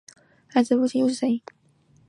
[0.47, 1.43] 孩子的父亲又是谁？